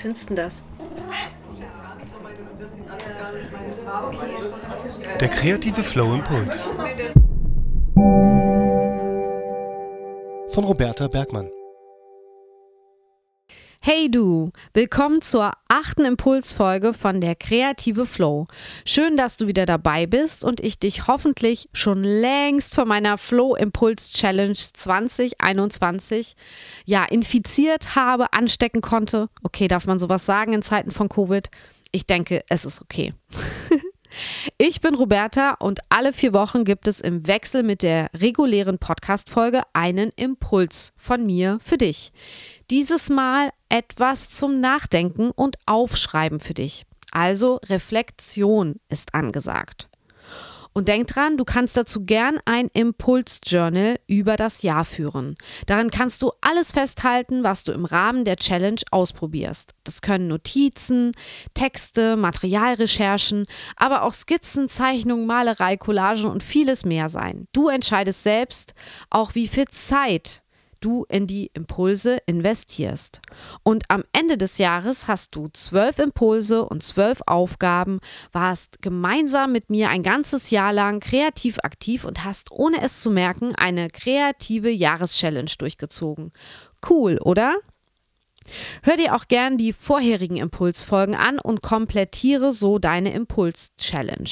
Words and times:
findest 0.00 0.30
du 0.30 0.34
das? 0.34 0.64
Der 5.20 5.28
kreative 5.28 5.82
Flow 5.82 6.14
Impuls. 6.14 6.64
Von 10.48 10.64
Roberta 10.64 11.08
Bergmann. 11.08 11.48
Hey 13.82 14.10
du, 14.10 14.52
willkommen 14.74 15.22
zur 15.22 15.52
achten 15.68 16.04
Impulsfolge 16.04 16.92
von 16.92 17.22
der 17.22 17.34
Kreative 17.34 18.04
Flow. 18.04 18.44
Schön, 18.84 19.16
dass 19.16 19.38
du 19.38 19.46
wieder 19.46 19.64
dabei 19.64 20.04
bist 20.04 20.44
und 20.44 20.60
ich 20.60 20.78
dich 20.78 21.06
hoffentlich 21.06 21.70
schon 21.72 22.04
längst 22.04 22.74
von 22.74 22.86
meiner 22.86 23.16
Flow 23.16 23.56
Impuls 23.56 24.12
Challenge 24.12 24.54
2021 24.54 26.36
ja 26.84 27.06
infiziert 27.06 27.96
habe, 27.96 28.34
anstecken 28.34 28.82
konnte. 28.82 29.30
Okay, 29.44 29.66
darf 29.66 29.86
man 29.86 29.98
sowas 29.98 30.26
sagen 30.26 30.52
in 30.52 30.60
Zeiten 30.60 30.90
von 30.90 31.08
Covid? 31.08 31.48
Ich 31.90 32.04
denke, 32.04 32.44
es 32.50 32.66
ist 32.66 32.82
okay. 32.82 33.14
Ich 34.58 34.80
bin 34.80 34.96
Roberta 34.96 35.52
und 35.52 35.78
alle 35.88 36.12
vier 36.12 36.32
Wochen 36.32 36.64
gibt 36.64 36.88
es 36.88 37.00
im 37.00 37.28
Wechsel 37.28 37.62
mit 37.62 37.84
der 37.84 38.08
regulären 38.12 38.78
Podcast-Folge 38.78 39.62
einen 39.72 40.10
Impuls 40.16 40.92
von 40.96 41.24
mir 41.24 41.60
für 41.62 41.76
dich. 41.76 42.10
Dieses 42.70 43.08
Mal 43.08 43.50
etwas 43.70 44.28
zum 44.30 44.60
Nachdenken 44.60 45.30
und 45.30 45.56
Aufschreiben 45.64 46.40
für 46.40 46.54
dich. 46.54 46.84
Also 47.12 47.60
Reflexion 47.68 48.76
ist 48.88 49.14
angesagt. 49.14 49.88
Und 50.72 50.86
denk 50.86 51.08
dran, 51.08 51.36
du 51.36 51.44
kannst 51.44 51.76
dazu 51.76 52.04
gern 52.04 52.38
ein 52.44 52.68
Impulsjournal 52.72 53.98
über 54.06 54.36
das 54.36 54.62
Jahr 54.62 54.84
führen. 54.84 55.36
Darin 55.66 55.90
kannst 55.90 56.22
du 56.22 56.30
alles 56.40 56.70
festhalten, 56.70 57.42
was 57.42 57.64
du 57.64 57.72
im 57.72 57.84
Rahmen 57.84 58.24
der 58.24 58.36
Challenge 58.36 58.80
ausprobierst. 58.92 59.74
Das 59.82 60.00
können 60.00 60.28
Notizen, 60.28 61.10
Texte, 61.54 62.16
Materialrecherchen, 62.16 63.46
aber 63.74 64.02
auch 64.02 64.12
Skizzen, 64.12 64.68
Zeichnungen, 64.68 65.26
Malerei, 65.26 65.76
Collagen 65.76 66.26
und 66.26 66.44
vieles 66.44 66.84
mehr 66.84 67.08
sein. 67.08 67.46
Du 67.52 67.68
entscheidest 67.68 68.22
selbst 68.22 68.74
auch, 69.10 69.34
wie 69.34 69.48
viel 69.48 69.66
Zeit 69.68 70.42
du 70.80 71.04
in 71.08 71.26
die 71.26 71.50
Impulse 71.54 72.18
investierst. 72.26 73.20
Und 73.62 73.84
am 73.88 74.04
Ende 74.12 74.36
des 74.38 74.58
Jahres 74.58 75.08
hast 75.08 75.34
du 75.36 75.48
zwölf 75.52 75.98
Impulse 75.98 76.64
und 76.64 76.82
zwölf 76.82 77.22
Aufgaben, 77.26 78.00
warst 78.32 78.82
gemeinsam 78.82 79.52
mit 79.52 79.70
mir 79.70 79.90
ein 79.90 80.02
ganzes 80.02 80.50
Jahr 80.50 80.72
lang 80.72 81.00
kreativ 81.00 81.58
aktiv 81.62 82.04
und 82.04 82.24
hast, 82.24 82.50
ohne 82.50 82.82
es 82.82 83.00
zu 83.00 83.10
merken, 83.10 83.54
eine 83.54 83.88
kreative 83.88 84.70
Jahreschallenge 84.70 85.52
durchgezogen. 85.58 86.32
Cool, 86.88 87.18
oder? 87.22 87.56
Hör 88.82 88.96
dir 88.96 89.14
auch 89.14 89.28
gern 89.28 89.58
die 89.58 89.72
vorherigen 89.72 90.36
Impulsfolgen 90.36 91.14
an 91.14 91.38
und 91.38 91.62
komplettiere 91.62 92.52
so 92.52 92.78
deine 92.78 93.12
Impuls-Challenge. 93.12 94.30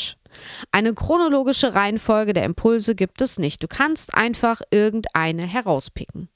Eine 0.73 0.95
chronologische 0.95 1.75
Reihenfolge 1.75 2.33
der 2.33 2.45
Impulse 2.45 2.95
gibt 2.95 3.21
es 3.21 3.39
nicht. 3.39 3.63
Du 3.63 3.69
kannst 3.69 4.15
einfach 4.15 4.61
irgendeine 4.71 5.43
herauspicken. 5.43 6.29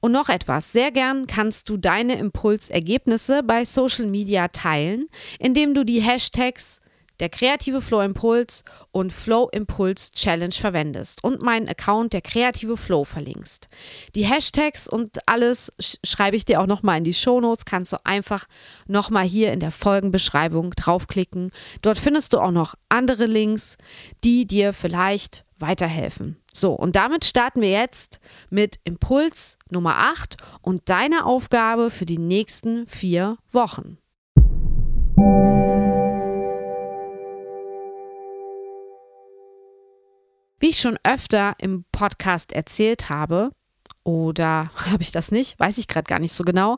Und 0.00 0.12
noch 0.12 0.28
etwas, 0.28 0.72
sehr 0.72 0.90
gern 0.90 1.26
kannst 1.26 1.68
du 1.68 1.76
deine 1.76 2.16
Impulsergebnisse 2.16 3.42
bei 3.42 3.64
Social 3.64 4.06
Media 4.06 4.48
teilen, 4.48 5.06
indem 5.38 5.74
du 5.74 5.84
die 5.84 6.00
Hashtags 6.00 6.80
der 7.20 7.28
kreative 7.28 7.80
Flow 7.80 8.00
Impuls 8.00 8.64
und 8.90 9.12
Flow 9.12 9.48
Impuls 9.52 10.12
Challenge 10.12 10.52
verwendest 10.52 11.22
und 11.22 11.42
meinen 11.42 11.68
Account 11.68 12.12
der 12.12 12.22
kreative 12.22 12.76
Flow 12.76 13.04
verlinkst. 13.04 13.68
Die 14.14 14.26
Hashtags 14.26 14.88
und 14.88 15.18
alles 15.26 15.72
schreibe 16.04 16.36
ich 16.36 16.44
dir 16.44 16.60
auch 16.60 16.66
nochmal 16.66 16.98
in 16.98 17.04
die 17.04 17.14
Shownotes, 17.14 17.64
kannst 17.64 17.92
du 17.92 18.04
einfach 18.04 18.46
nochmal 18.88 19.24
hier 19.24 19.52
in 19.52 19.60
der 19.60 19.70
Folgenbeschreibung 19.70 20.72
draufklicken. 20.72 21.50
Dort 21.82 21.98
findest 21.98 22.32
du 22.32 22.40
auch 22.40 22.50
noch 22.50 22.74
andere 22.88 23.26
Links, 23.26 23.76
die 24.24 24.46
dir 24.46 24.72
vielleicht 24.72 25.43
weiterhelfen. 25.66 26.36
So, 26.52 26.74
und 26.74 26.94
damit 26.94 27.24
starten 27.24 27.62
wir 27.62 27.70
jetzt 27.70 28.20
mit 28.50 28.78
Impuls 28.84 29.58
Nummer 29.70 29.96
8 29.98 30.36
und 30.60 30.88
deiner 30.88 31.26
Aufgabe 31.26 31.90
für 31.90 32.06
die 32.06 32.18
nächsten 32.18 32.86
vier 32.86 33.38
Wochen. 33.50 33.98
Wie 40.60 40.68
ich 40.68 40.80
schon 40.80 40.98
öfter 41.02 41.54
im 41.58 41.84
Podcast 41.92 42.52
erzählt 42.52 43.08
habe, 43.08 43.50
oder 44.04 44.70
habe 44.90 45.02
ich 45.02 45.10
das 45.10 45.32
nicht? 45.32 45.58
Weiß 45.58 45.78
ich 45.78 45.88
gerade 45.88 46.06
gar 46.06 46.18
nicht 46.20 46.32
so 46.32 46.44
genau. 46.44 46.76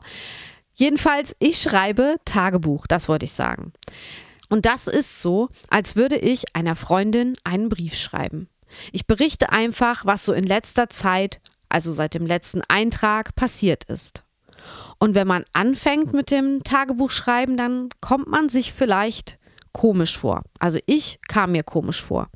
Jedenfalls, 0.75 1.35
ich 1.39 1.61
schreibe 1.61 2.15
Tagebuch, 2.25 2.87
das 2.87 3.09
wollte 3.09 3.25
ich 3.25 3.31
sagen. 3.31 3.73
Und 4.49 4.65
das 4.65 4.87
ist 4.87 5.21
so, 5.21 5.49
als 5.69 5.95
würde 5.95 6.15
ich 6.15 6.55
einer 6.55 6.75
Freundin 6.75 7.35
einen 7.43 7.69
Brief 7.69 7.95
schreiben. 7.95 8.47
Ich 8.91 9.07
berichte 9.07 9.51
einfach, 9.51 10.05
was 10.05 10.25
so 10.25 10.33
in 10.33 10.43
letzter 10.43 10.89
Zeit, 10.89 11.41
also 11.69 11.91
seit 11.91 12.13
dem 12.13 12.25
letzten 12.25 12.61
Eintrag, 12.67 13.35
passiert 13.35 13.83
ist. 13.85 14.23
Und 14.99 15.15
wenn 15.15 15.27
man 15.27 15.45
anfängt 15.53 16.13
mit 16.13 16.31
dem 16.31 16.63
Tagebuchschreiben, 16.63 17.57
dann 17.57 17.89
kommt 18.01 18.27
man 18.27 18.49
sich 18.49 18.73
vielleicht 18.73 19.37
komisch 19.71 20.17
vor. 20.17 20.41
Also 20.59 20.79
ich 20.87 21.19
kam 21.27 21.51
mir 21.51 21.63
komisch 21.63 22.01
vor. 22.01 22.29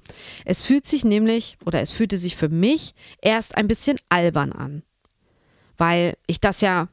Es 0.46 0.62
fühlt 0.62 0.86
sich 0.86 1.03
nämlich 1.03 1.58
oder 1.66 1.81
es 1.81 1.91
fühlte 1.91 2.18
sich 2.18 2.36
für 2.36 2.50
mich 2.50 2.94
erst 3.22 3.58
ein 3.58 3.68
bisschen 3.68 3.97
albern 4.09 4.52
an, 4.52 4.84
weil 5.78 6.16
ich 6.28 6.40
das 6.40 6.62
ja 6.62 6.88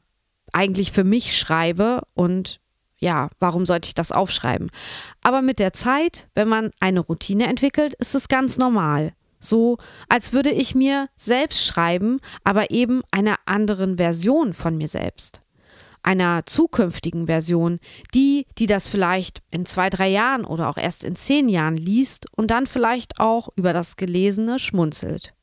eigentlich 0.53 0.93
für 0.93 1.05
mich 1.05 1.39
schreibe 1.39 2.03
und 2.15 2.61
ja, 3.01 3.29
warum 3.39 3.67
sollte 3.67 3.89
ich 3.89 3.95
das 3.95 4.11
aufschreiben? 4.11 4.71
Aber 5.23 5.43
mit 5.43 5.59
der 5.59 5.73
Zeit, 5.73 6.29
wenn 6.35 6.49
man 6.49 6.71
eine 6.81 7.01
Routine 7.01 7.47
entwickelt, 7.47 7.95
ist 7.95 8.15
es 8.15 8.29
ganz 8.29 8.59
normal. 8.59 9.13
So, 9.41 9.79
als 10.09 10.33
würde 10.33 10.51
ich 10.51 10.75
mir 10.75 11.09
selbst 11.17 11.65
schreiben, 11.65 12.21
aber 12.45 12.71
eben 12.71 13.03
einer 13.11 13.37
anderen 13.47 13.97
Version 13.97 14.55
von 14.55 14.77
mir 14.77 14.89
selbst. 14.89 15.43
Einer 16.03 16.47
zukünftigen 16.47 17.27
Version, 17.27 17.81
die, 18.15 18.47
die 18.57 18.67
das 18.67 18.89
vielleicht 18.89 19.43
in 19.51 19.67
zwei, 19.67 19.91
drei 19.91 20.09
Jahren 20.09 20.45
oder 20.45 20.69
auch 20.69 20.77
erst 20.77 21.05
in 21.05 21.17
zehn 21.17 21.49
Jahren 21.49 21.77
liest 21.77 22.27
und 22.37 22.51
dann 22.51 22.67
vielleicht 22.67 23.21
auch 23.21 23.49
über 23.57 23.73
das 23.73 23.97
Gelesene 23.97 24.59
schmunzelt. 24.59 25.35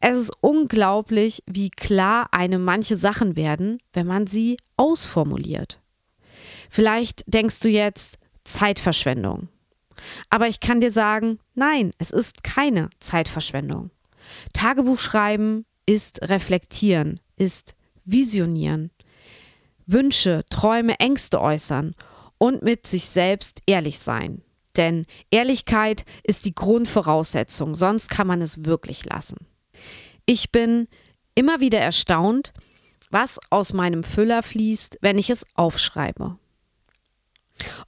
Es 0.00 0.16
ist 0.16 0.32
unglaublich, 0.40 1.42
wie 1.46 1.70
klar 1.70 2.28
einem 2.32 2.64
manche 2.64 2.96
Sachen 2.96 3.36
werden, 3.36 3.78
wenn 3.92 4.06
man 4.06 4.26
sie 4.26 4.56
ausformuliert. 4.76 5.80
Vielleicht 6.68 7.22
denkst 7.26 7.60
du 7.60 7.68
jetzt 7.68 8.18
Zeitverschwendung. 8.44 9.48
Aber 10.30 10.48
ich 10.48 10.60
kann 10.60 10.80
dir 10.80 10.92
sagen, 10.92 11.38
nein, 11.54 11.92
es 11.98 12.10
ist 12.10 12.44
keine 12.44 12.90
Zeitverschwendung. 12.98 13.90
Tagebuch 14.52 14.98
schreiben 14.98 15.64
ist 15.86 16.22
reflektieren, 16.22 17.20
ist 17.36 17.74
visionieren, 18.04 18.90
Wünsche, 19.86 20.44
Träume, 20.48 20.98
Ängste 21.00 21.40
äußern 21.40 21.94
und 22.38 22.62
mit 22.62 22.86
sich 22.86 23.06
selbst 23.06 23.60
ehrlich 23.66 23.98
sein. 23.98 24.42
Denn 24.76 25.04
Ehrlichkeit 25.30 26.04
ist 26.22 26.44
die 26.44 26.54
Grundvoraussetzung, 26.54 27.74
sonst 27.74 28.08
kann 28.08 28.26
man 28.26 28.40
es 28.40 28.64
wirklich 28.64 29.04
lassen. 29.04 29.46
Ich 30.24 30.50
bin 30.50 30.88
immer 31.34 31.60
wieder 31.60 31.80
erstaunt, 31.80 32.52
was 33.10 33.38
aus 33.50 33.74
meinem 33.74 34.04
Füller 34.04 34.42
fließt, 34.42 34.98
wenn 35.02 35.18
ich 35.18 35.28
es 35.30 35.44
aufschreibe. 35.54 36.38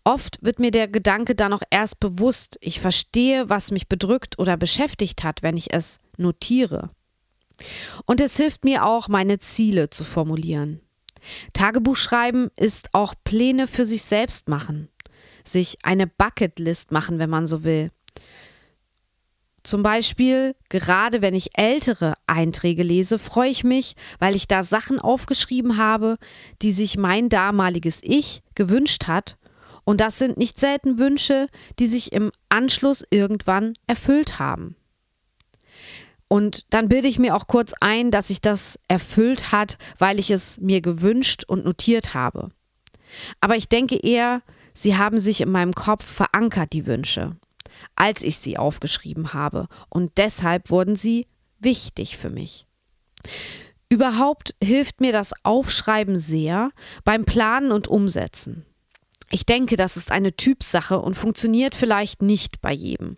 Oft 0.05 0.39
wird 0.43 0.61
mir 0.61 0.71
der 0.71 0.89
Gedanke 0.89 1.35
dann 1.35 1.53
auch 1.53 1.63
erst 1.71 2.01
bewusst. 2.01 2.59
Ich 2.61 2.81
verstehe, 2.81 3.49
was 3.49 3.71
mich 3.71 3.89
bedrückt 3.89 4.39
oder 4.39 4.57
beschäftigt 4.57 5.25
hat, 5.25 5.43
wenn 5.43 5.57
ich 5.57 5.73
es 5.73 5.99
notiere. 6.17 6.91
Und 8.05 8.21
es 8.21 8.37
hilft 8.37 8.65
mir 8.65 8.85
auch, 8.85 9.09
meine 9.09 9.39
Ziele 9.39 9.91
zu 9.91 10.05
formulieren. 10.05 10.81
Tagebuch 11.53 11.97
schreiben 11.97 12.51
ist 12.57 12.91
auch 12.93 13.15
Pläne 13.25 13.67
für 13.67 13.87
sich 13.87 14.03
selbst 14.03 14.49
machen, 14.49 14.89
sich 15.43 15.79
eine 15.83 16.07
Bucketlist 16.07 16.93
machen, 16.93 17.19
wenn 17.19 17.31
man 17.31 17.47
so 17.47 17.65
will. 17.65 17.91
Zum 19.63 19.83
Beispiel, 19.83 20.55
gerade 20.69 21.23
wenn 21.23 21.35
ich 21.35 21.57
ältere 21.57 22.15
Einträge 22.27 22.83
lese, 22.83 23.19
freue 23.19 23.49
ich 23.49 23.65
mich, 23.65 23.97
weil 24.19 24.35
ich 24.35 24.47
da 24.47 24.63
Sachen 24.63 24.99
aufgeschrieben 24.99 25.79
habe, 25.79 26.19
die 26.61 26.73
sich 26.73 26.99
mein 26.99 27.31
damaliges 27.31 28.01
Ich 28.03 28.43
gewünscht 28.55 29.07
hat 29.07 29.39
und 29.85 30.01
das 30.01 30.19
sind 30.19 30.37
nicht 30.37 30.59
selten 30.59 30.99
Wünsche, 30.99 31.49
die 31.79 31.87
sich 31.87 32.13
im 32.13 32.33
Anschluss 32.49 33.05
irgendwann 33.11 33.75
erfüllt 33.87 34.39
haben. 34.39 34.77
Und 36.29 36.73
dann 36.73 36.89
bilde 36.89 37.07
ich 37.07 37.19
mir 37.19 37.37
auch 37.37 37.47
kurz 37.47 37.75
ein, 37.81 38.11
dass 38.11 38.29
sich 38.29 38.41
das 38.41 38.79
erfüllt 38.89 39.53
hat, 39.53 39.79
weil 39.99 40.19
ich 40.19 40.31
es 40.31 40.59
mir 40.59 40.81
gewünscht 40.81 41.45
und 41.47 41.65
notiert 41.65 42.15
habe. 42.15 42.49
Aber 43.41 43.57
ich 43.57 43.69
denke 43.69 43.97
eher, 43.97 44.43
sie 44.73 44.97
haben 44.97 45.19
sich 45.19 45.43
in 45.43 45.51
meinem 45.51 45.75
Kopf 45.75 46.05
verankert, 46.05 46.73
die 46.73 46.87
Wünsche, 46.87 47.37
als 47.95 48.23
ich 48.23 48.39
sie 48.39 48.59
aufgeschrieben 48.59 49.33
habe. 49.33 49.69
Und 49.91 50.13
deshalb 50.17 50.71
wurden 50.71 50.97
sie 50.97 51.29
wichtig 51.61 52.17
für 52.17 52.31
mich. 52.31 52.67
Überhaupt 53.89 54.57
hilft 54.63 55.01
mir 55.01 55.13
das 55.13 55.35
Aufschreiben 55.45 56.17
sehr 56.17 56.71
beim 57.05 57.25
Planen 57.25 57.71
und 57.71 57.87
Umsetzen. 57.87 58.67
Ich 59.35 59.47
denke, 59.47 59.75
das 59.75 59.97
ist 59.97 60.13
eine 60.13 60.37
Typsache 60.37 61.01
und 61.01 61.17
funktioniert 61.17 61.75
vielleicht 61.75 62.23
nicht 62.23 62.61
bei 62.61 62.73
jedem. 62.73 63.17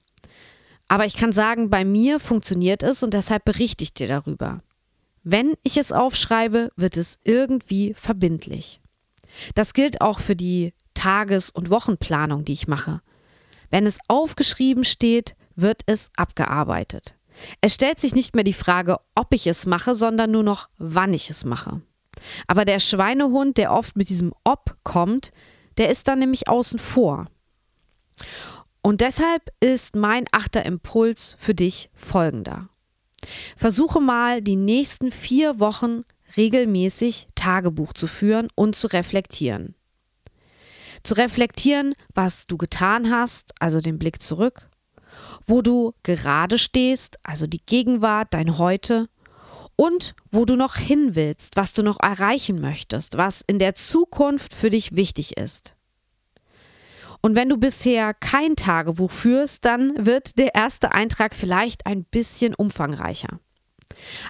Aber 0.88 1.04
ich 1.04 1.14
kann 1.14 1.30
sagen, 1.30 1.68
bei 1.68 1.84
mir 1.84 2.20
funktioniert 2.20 2.82
es 2.82 3.02
und 3.02 3.12
deshalb 3.12 3.44
berichte 3.44 3.84
ich 3.84 3.92
dir 3.92 4.08
darüber. 4.08 4.62
Wenn 5.24 5.58
ich 5.62 5.76
es 5.76 5.92
aufschreibe, 5.92 6.70
wird 6.74 6.96
es 6.96 7.18
irgendwie 7.24 7.92
verbindlich. 7.92 8.80
Das 9.54 9.74
gilt 9.74 10.00
auch 10.00 10.20
für 10.20 10.34
die 10.34 10.72
Tages- 10.94 11.50
und 11.50 11.68
Wochenplanung, 11.68 12.46
die 12.46 12.54
ich 12.54 12.66
mache. 12.66 13.02
Wenn 13.70 13.84
es 13.84 13.98
aufgeschrieben 14.08 14.84
steht, 14.84 15.36
wird 15.54 15.82
es 15.84 16.08
abgearbeitet. 16.16 17.16
Es 17.60 17.74
stellt 17.74 18.00
sich 18.00 18.14
nicht 18.14 18.34
mehr 18.34 18.44
die 18.44 18.54
Frage, 18.54 19.00
ob 19.14 19.34
ich 19.34 19.46
es 19.46 19.66
mache, 19.66 19.94
sondern 19.94 20.30
nur 20.30 20.44
noch, 20.44 20.70
wann 20.78 21.12
ich 21.12 21.28
es 21.28 21.44
mache. 21.44 21.82
Aber 22.46 22.64
der 22.64 22.80
Schweinehund, 22.80 23.58
der 23.58 23.74
oft 23.74 23.96
mit 23.96 24.08
diesem 24.08 24.32
Ob 24.44 24.78
kommt, 24.82 25.30
der 25.78 25.90
ist 25.90 26.08
dann 26.08 26.18
nämlich 26.18 26.48
außen 26.48 26.78
vor. 26.78 27.26
Und 28.82 29.00
deshalb 29.00 29.50
ist 29.60 29.96
mein 29.96 30.26
achter 30.30 30.64
Impuls 30.64 31.36
für 31.38 31.54
dich 31.54 31.90
folgender. 31.94 32.68
Versuche 33.56 34.00
mal 34.00 34.40
die 34.42 34.56
nächsten 34.56 35.10
vier 35.10 35.58
Wochen 35.58 36.02
regelmäßig 36.36 37.26
Tagebuch 37.34 37.92
zu 37.92 38.06
führen 38.06 38.48
und 38.54 38.76
zu 38.76 38.88
reflektieren. 38.88 39.74
Zu 41.02 41.14
reflektieren, 41.14 41.94
was 42.14 42.46
du 42.46 42.56
getan 42.56 43.10
hast, 43.10 43.52
also 43.60 43.80
den 43.80 43.98
Blick 43.98 44.22
zurück, 44.22 44.68
wo 45.46 45.62
du 45.62 45.94
gerade 46.02 46.58
stehst, 46.58 47.18
also 47.22 47.46
die 47.46 47.64
Gegenwart, 47.64 48.28
dein 48.30 48.58
Heute, 48.58 49.08
und 49.76 50.14
wo 50.30 50.44
du 50.44 50.56
noch 50.56 50.76
hin 50.76 51.14
willst, 51.14 51.56
was 51.56 51.72
du 51.72 51.82
noch 51.82 52.00
erreichen 52.00 52.60
möchtest, 52.60 53.16
was 53.16 53.42
in 53.46 53.58
der 53.58 53.74
Zukunft 53.74 54.54
für 54.54 54.70
dich 54.70 54.96
wichtig 54.96 55.36
ist. 55.36 55.76
Und 57.20 57.34
wenn 57.34 57.48
du 57.48 57.56
bisher 57.56 58.14
kein 58.14 58.56
Tagebuch 58.56 59.10
führst, 59.10 59.64
dann 59.64 60.06
wird 60.06 60.38
der 60.38 60.54
erste 60.54 60.92
Eintrag 60.92 61.34
vielleicht 61.34 61.86
ein 61.86 62.04
bisschen 62.04 62.54
umfangreicher. 62.54 63.40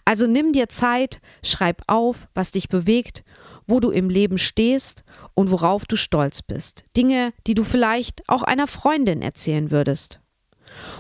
Also 0.05 0.27
nimm 0.27 0.53
dir 0.53 0.69
Zeit, 0.69 1.21
schreib 1.43 1.83
auf, 1.87 2.29
was 2.35 2.51
dich 2.51 2.69
bewegt, 2.69 3.25
wo 3.67 3.81
du 3.81 3.91
im 3.91 4.09
Leben 4.09 4.39
stehst 4.39 5.03
und 5.35 5.51
worauf 5.51 5.87
du 5.87 5.97
stolz 5.97 6.43
bist. 6.43 6.85
Dinge, 6.97 7.33
die 7.47 7.55
du 7.55 7.65
vielleicht 7.65 8.29
auch 8.29 8.43
einer 8.43 8.67
Freundin 8.67 9.23
erzählen 9.23 9.71
würdest. 9.71 10.21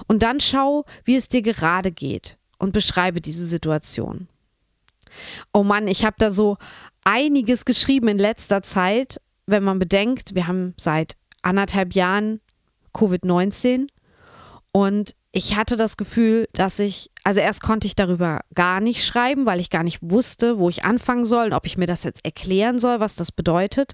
Und 0.07 0.23
dann 0.23 0.41
schau, 0.41 0.85
wie 1.05 1.17
es 1.17 1.29
dir 1.29 1.43
gerade 1.43 1.93
geht 1.93 2.39
und 2.59 2.73
beschreibe 2.73 3.21
diese 3.21 3.47
Situation. 3.47 4.29
Oh 5.53 5.63
Mann, 5.63 5.89
ich 5.89 6.05
habe 6.05 6.17
da 6.19 6.31
so 6.31 6.57
einiges 7.05 7.65
geschrieben 7.65 8.09
in 8.09 8.19
letzter 8.19 8.63
Zeit, 8.63 9.21
wenn 9.47 9.63
man 9.63 9.79
bedenkt, 9.79 10.35
wir 10.35 10.47
haben 10.47 10.75
seit 10.77 11.17
anderthalb 11.43 11.95
Jahren 11.95 12.41
Covid-19 12.95 13.89
und 14.73 15.15
ich 15.33 15.55
hatte 15.55 15.77
das 15.77 15.97
Gefühl, 15.99 16.49
dass 16.55 16.79
ich, 16.79 17.11
also 17.23 17.41
erst 17.41 17.63
konnte 17.63 17.87
ich 17.87 17.95
darüber 17.95 18.41
gar 18.55 18.81
nicht 18.81 19.05
schreiben, 19.05 19.45
weil 19.45 19.61
ich 19.61 19.69
gar 19.69 19.83
nicht 19.83 19.99
wusste, 20.01 20.59
wo 20.59 20.71
ich 20.71 20.85
anfangen 20.85 21.27
soll 21.27 21.47
und 21.47 21.53
ob 21.53 21.67
ich 21.67 21.77
mir 21.77 21.87
das 21.87 22.05
jetzt 22.05 22.25
erklären 22.25 22.79
soll, 22.79 23.01
was 23.01 23.17
das 23.17 23.33
bedeutet. 23.33 23.93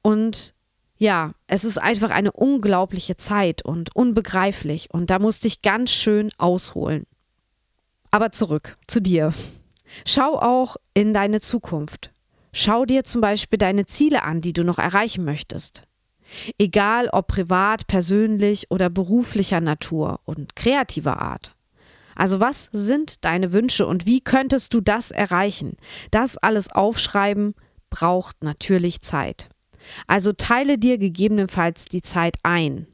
Und 0.00 0.54
ja, 0.96 1.32
es 1.46 1.64
ist 1.64 1.78
einfach 1.78 2.10
eine 2.10 2.32
unglaubliche 2.32 3.16
Zeit 3.18 3.62
und 3.62 3.94
unbegreiflich 3.94 4.88
und 4.90 5.10
da 5.10 5.18
musste 5.18 5.48
ich 5.48 5.62
ganz 5.62 5.90
schön 5.90 6.30
ausholen. 6.38 7.04
Aber 8.10 8.32
zurück 8.32 8.78
zu 8.86 9.00
dir. 9.00 9.34
Schau 10.06 10.38
auch 10.38 10.76
in 10.94 11.14
deine 11.14 11.40
Zukunft. 11.40 12.10
Schau 12.52 12.84
dir 12.84 13.04
zum 13.04 13.20
Beispiel 13.20 13.58
deine 13.58 13.86
Ziele 13.86 14.22
an, 14.22 14.40
die 14.40 14.52
du 14.52 14.64
noch 14.64 14.78
erreichen 14.78 15.24
möchtest. 15.24 15.84
Egal 16.58 17.08
ob 17.08 17.28
privat, 17.28 17.86
persönlich 17.86 18.70
oder 18.70 18.90
beruflicher 18.90 19.60
Natur 19.60 20.20
und 20.24 20.56
kreativer 20.56 21.20
Art. 21.20 21.54
Also 22.14 22.40
was 22.40 22.68
sind 22.72 23.24
deine 23.24 23.52
Wünsche 23.52 23.86
und 23.86 24.04
wie 24.04 24.20
könntest 24.20 24.74
du 24.74 24.80
das 24.80 25.10
erreichen? 25.10 25.76
Das 26.10 26.36
alles 26.36 26.70
aufschreiben 26.70 27.54
braucht 27.90 28.42
natürlich 28.42 29.00
Zeit. 29.00 29.48
Also 30.06 30.32
teile 30.32 30.78
dir 30.78 30.98
gegebenenfalls 30.98 31.86
die 31.86 32.02
Zeit 32.02 32.36
ein. 32.42 32.86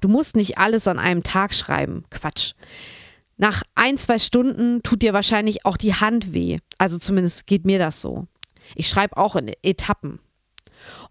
Du 0.00 0.08
musst 0.08 0.36
nicht 0.36 0.58
alles 0.58 0.88
an 0.88 0.98
einem 0.98 1.22
Tag 1.22 1.54
schreiben. 1.54 2.04
Quatsch. 2.10 2.54
Nach 3.36 3.62
ein, 3.74 3.96
zwei 3.96 4.18
Stunden 4.18 4.82
tut 4.82 5.02
dir 5.02 5.12
wahrscheinlich 5.12 5.64
auch 5.64 5.76
die 5.76 5.94
Hand 5.94 6.32
weh. 6.32 6.58
Also 6.78 6.98
zumindest 6.98 7.46
geht 7.46 7.64
mir 7.64 7.78
das 7.78 8.00
so. 8.00 8.26
Ich 8.74 8.88
schreibe 8.88 9.16
auch 9.16 9.36
in 9.36 9.52
Etappen. 9.62 10.20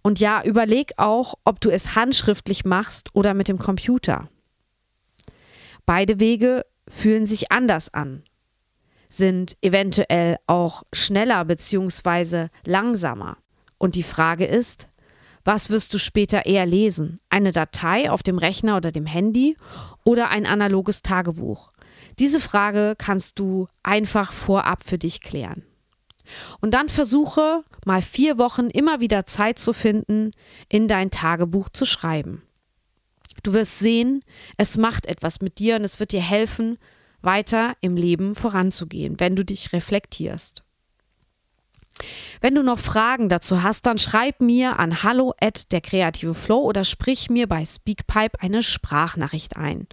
Und 0.01 0.19
ja, 0.19 0.43
überleg 0.43 0.93
auch, 0.97 1.35
ob 1.45 1.61
du 1.61 1.69
es 1.69 1.95
handschriftlich 1.95 2.65
machst 2.65 3.09
oder 3.13 3.33
mit 3.33 3.47
dem 3.47 3.57
Computer. 3.57 4.29
Beide 5.85 6.19
Wege 6.19 6.65
fühlen 6.87 7.25
sich 7.25 7.51
anders 7.51 7.93
an, 7.93 8.23
sind 9.09 9.55
eventuell 9.61 10.37
auch 10.47 10.83
schneller 10.93 11.43
bzw. 11.45 12.47
langsamer. 12.65 13.37
Und 13.77 13.95
die 13.95 14.03
Frage 14.03 14.45
ist, 14.45 14.87
was 15.43 15.69
wirst 15.69 15.93
du 15.93 15.97
später 15.97 16.45
eher 16.45 16.65
lesen? 16.65 17.19
Eine 17.29 17.51
Datei 17.51 18.11
auf 18.11 18.21
dem 18.21 18.37
Rechner 18.37 18.77
oder 18.77 18.91
dem 18.91 19.07
Handy 19.07 19.57
oder 20.03 20.29
ein 20.29 20.45
analoges 20.45 21.01
Tagebuch? 21.01 21.71
Diese 22.19 22.39
Frage 22.39 22.95
kannst 22.97 23.39
du 23.39 23.67
einfach 23.83 24.33
vorab 24.33 24.83
für 24.83 24.97
dich 24.97 25.21
klären. 25.21 25.63
Und 26.59 26.73
dann 26.73 26.89
versuche 26.89 27.63
mal 27.85 28.01
vier 28.01 28.37
Wochen 28.37 28.67
immer 28.67 28.99
wieder 28.99 29.25
Zeit 29.25 29.59
zu 29.59 29.73
finden, 29.73 30.31
in 30.69 30.87
dein 30.87 31.11
Tagebuch 31.11 31.69
zu 31.69 31.85
schreiben. 31.85 32.43
Du 33.43 33.53
wirst 33.53 33.79
sehen, 33.79 34.23
es 34.57 34.77
macht 34.77 35.07
etwas 35.07 35.41
mit 35.41 35.59
dir 35.59 35.75
und 35.75 35.83
es 35.83 35.99
wird 35.99 36.11
dir 36.11 36.21
helfen, 36.21 36.77
weiter 37.21 37.75
im 37.81 37.95
Leben 37.95 38.35
voranzugehen, 38.35 39.19
wenn 39.19 39.35
du 39.35 39.43
dich 39.43 39.73
reflektierst. 39.73 40.63
Wenn 42.39 42.55
du 42.55 42.63
noch 42.63 42.79
Fragen 42.79 43.29
dazu 43.29 43.63
hast, 43.63 43.85
dann 43.85 43.97
schreib 43.97 44.41
mir 44.41 44.79
an 44.79 45.03
hallo 45.03 45.33
at 45.39 45.71
der 45.71 45.81
kreative 45.81 46.33
Flow 46.33 46.59
oder 46.59 46.83
sprich 46.83 47.29
mir 47.29 47.47
bei 47.47 47.63
Speakpipe 47.65 48.39
eine 48.41 48.63
Sprachnachricht 48.63 49.57
ein. 49.57 49.87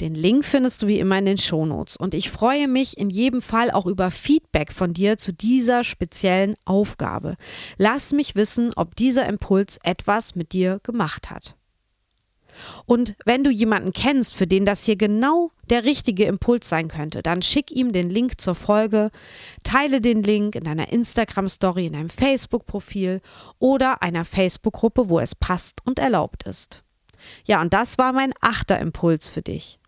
Den 0.00 0.14
Link 0.14 0.44
findest 0.44 0.82
du 0.82 0.86
wie 0.86 0.98
immer 0.98 1.18
in 1.18 1.26
den 1.26 1.38
Shownotes. 1.38 1.96
Und 1.96 2.14
ich 2.14 2.30
freue 2.30 2.68
mich 2.68 2.96
in 2.96 3.10
jedem 3.10 3.42
Fall 3.42 3.70
auch 3.70 3.86
über 3.86 4.10
Feedback 4.10 4.72
von 4.72 4.94
dir 4.94 5.18
zu 5.18 5.32
dieser 5.32 5.84
speziellen 5.84 6.54
Aufgabe. 6.64 7.36
Lass 7.76 8.12
mich 8.12 8.34
wissen, 8.34 8.72
ob 8.76 8.96
dieser 8.96 9.26
Impuls 9.26 9.78
etwas 9.82 10.34
mit 10.34 10.52
dir 10.52 10.80
gemacht 10.82 11.30
hat. 11.30 11.56
Und 12.86 13.16
wenn 13.24 13.44
du 13.44 13.50
jemanden 13.50 13.92
kennst, 13.92 14.36
für 14.36 14.46
den 14.46 14.64
das 14.64 14.84
hier 14.84 14.96
genau 14.96 15.50
der 15.70 15.84
richtige 15.84 16.24
Impuls 16.24 16.68
sein 16.68 16.88
könnte, 16.88 17.22
dann 17.22 17.42
schick 17.42 17.70
ihm 17.70 17.92
den 17.92 18.10
Link 18.10 18.40
zur 18.40 18.54
Folge, 18.54 19.10
teile 19.64 20.00
den 20.00 20.22
Link 20.22 20.54
in 20.56 20.64
deiner 20.64 20.92
Instagram-Story, 20.92 21.86
in 21.86 21.92
deinem 21.92 22.10
Facebook-Profil 22.10 23.20
oder 23.58 24.02
einer 24.02 24.24
Facebook-Gruppe, 24.24 25.08
wo 25.08 25.20
es 25.20 25.34
passt 25.34 25.80
und 25.84 25.98
erlaubt 25.98 26.44
ist. 26.44 26.82
Ja, 27.44 27.60
und 27.60 27.72
das 27.72 27.98
war 27.98 28.12
mein 28.12 28.32
achter 28.40 28.78
Impuls 28.78 29.28
für 29.28 29.42
dich. 29.42 29.79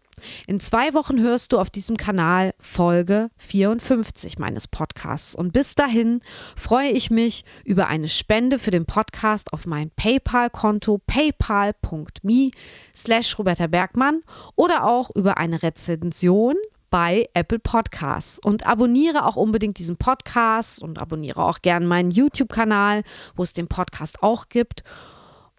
In 0.46 0.60
zwei 0.60 0.94
Wochen 0.94 1.20
hörst 1.20 1.52
du 1.52 1.58
auf 1.58 1.70
diesem 1.70 1.96
Kanal 1.96 2.52
Folge 2.60 3.30
54 3.38 4.38
meines 4.38 4.68
Podcasts. 4.68 5.34
Und 5.34 5.52
bis 5.52 5.74
dahin 5.74 6.20
freue 6.56 6.90
ich 6.90 7.10
mich 7.10 7.44
über 7.64 7.88
eine 7.88 8.08
Spende 8.08 8.58
für 8.58 8.70
den 8.70 8.84
Podcast 8.84 9.52
auf 9.52 9.66
mein 9.66 9.90
PayPal-Konto 9.90 11.00
paypal.me 11.06 12.50
slash 12.94 13.38
Roberta 13.38 13.66
Bergmann 13.66 14.22
oder 14.54 14.84
auch 14.84 15.10
über 15.14 15.38
eine 15.38 15.62
Rezension 15.62 16.56
bei 16.90 17.28
Apple 17.34 17.58
Podcasts. 17.58 18.38
Und 18.38 18.66
abonniere 18.66 19.24
auch 19.24 19.36
unbedingt 19.36 19.78
diesen 19.78 19.96
Podcast 19.96 20.82
und 20.82 20.98
abonniere 20.98 21.42
auch 21.42 21.62
gerne 21.62 21.86
meinen 21.86 22.10
YouTube-Kanal, 22.10 23.02
wo 23.34 23.42
es 23.42 23.54
den 23.54 23.66
Podcast 23.66 24.22
auch 24.22 24.48
gibt, 24.48 24.84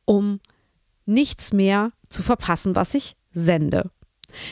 um 0.05 0.39
nichts 1.05 1.51
mehr 1.51 1.91
zu 2.07 2.23
verpassen, 2.23 2.75
was 2.75 2.93
ich 2.93 3.15
sende. 3.31 3.89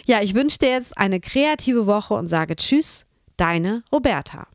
Ja, 0.05 0.21
ich 0.21 0.35
wünsche 0.35 0.59
dir 0.59 0.69
jetzt 0.69 0.97
eine 0.97 1.19
kreative 1.19 1.87
Woche 1.87 2.13
und 2.13 2.27
sage 2.27 2.55
Tschüss, 2.55 3.05
deine 3.37 3.83
Roberta. 3.91 4.47